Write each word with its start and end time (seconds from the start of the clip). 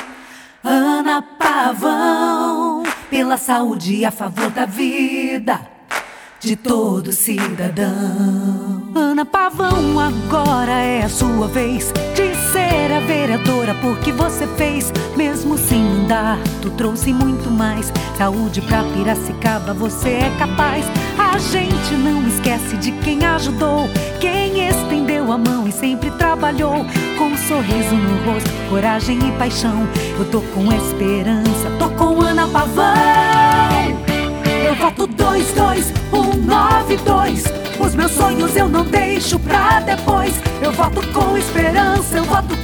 Ana 0.65 1.23
Pavão, 1.23 2.83
pela 3.09 3.37
saúde 3.37 4.05
a 4.05 4.11
favor 4.11 4.51
da 4.51 4.67
vida 4.67 5.61
de 6.41 6.57
todo 6.57 7.13
cidadão. 7.13 8.91
Ana 8.95 9.25
Pavão, 9.25 10.01
agora 10.01 10.73
é 10.73 11.03
a 11.03 11.09
sua 11.09 11.47
vez 11.47 11.93
de 12.15 12.35
ser 12.51 12.93
a 12.93 13.01
vereadora 13.01 13.75
porque 13.75 14.11
você 14.11 14.47
fez, 14.57 14.93
mesmo 15.17 15.59
sem 15.59 15.80
tu 16.61 16.71
trouxe 16.71 17.13
muito 17.13 17.51
mais. 17.51 17.93
Saúde 18.17 18.61
pra 18.63 18.85
Piracicaba, 18.85 19.73
você 19.73 20.11
é 20.11 20.31
capaz. 20.39 20.85
A 21.19 21.37
gente 21.39 21.95
não 21.95 22.29
esquece 22.29 22.77
de 22.77 22.93
quem 22.93 23.25
ajudou, 23.25 23.89
quem 24.21 24.69
estendeu 24.69 25.33
a 25.33 25.39
mão 25.39 25.67
e 25.67 25.73
sempre 25.73 26.11
trabalhou 26.13 26.87
com 27.17 27.25
um 27.25 27.37
sorriso 27.37 27.95
no 27.95 28.23
rosto, 28.25 28.51
coragem 28.69 29.19
e 29.19 29.33
paixão. 29.33 29.89
Eu 30.19 30.25
tô 30.27 30.41
com 30.41 30.73
esperança, 30.73 31.71
tô 31.79 31.89
com 31.91 32.21
Ana 32.21 32.47
Pavão. 32.49 32.95
Eu 34.67 34.75
voto 34.75 35.07
22192. 35.07 37.45
Os 37.81 37.95
meus 37.95 38.13
sonhos 38.13 38.55
eu 38.55 38.69
não 38.69 38.85
deixo 38.85 39.39
pra 39.39 39.81
depois. 39.81 40.35
Eu 40.63 40.73
voto 40.73 41.01
com 41.09 41.39
esperança, 41.39 42.19
eu 42.19 42.25
voto 42.25 42.55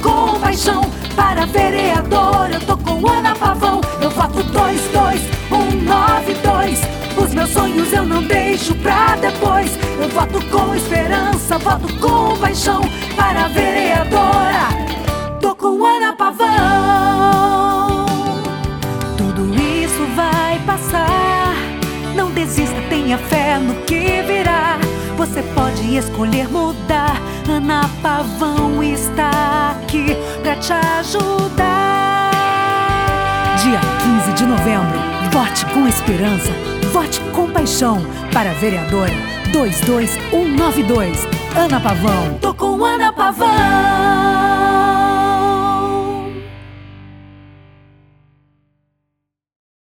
eu 7.97 8.05
não 8.05 8.21
deixo 8.21 8.75
pra 8.75 9.15
depois. 9.15 9.77
Eu 9.99 10.07
voto 10.09 10.39
com 10.45 10.75
esperança, 10.75 11.57
voto 11.57 11.91
com 11.99 12.37
paixão. 12.37 12.81
Para 13.15 13.47
vereadora, 13.47 14.69
tô 15.41 15.55
com 15.55 15.83
Ana 15.83 16.13
Pavão. 16.13 16.45
Tudo 19.17 19.53
isso 19.55 20.05
vai 20.15 20.59
passar. 20.65 21.55
Não 22.15 22.29
desista, 22.31 22.79
tenha 22.89 23.17
fé 23.17 23.57
no 23.57 23.73
que 23.85 24.21
virá. 24.21 24.77
Você 25.17 25.41
pode 25.55 25.97
escolher 25.97 26.47
mudar. 26.49 27.19
Ana 27.49 27.89
Pavão 28.03 28.83
está 28.83 29.75
aqui 29.81 30.15
pra 30.43 30.55
te 30.55 30.71
ajudar. 30.71 31.26
Dia 33.63 33.79
15 34.23 34.33
de 34.33 34.45
novembro, 34.45 34.99
vote 35.31 35.65
com 35.73 35.87
esperança, 35.87 36.51
vote 36.93 37.19
com 37.33 37.49
paixão 37.49 38.05
para 38.31 38.51
a 38.51 38.53
vereadora 38.53 39.13
22192. 39.51 41.27
Ana 41.55 41.79
Pavão. 41.79 42.37
Tô 42.39 42.53
com 42.53 42.85
Ana 42.85 43.11
Pavão. 43.11 43.66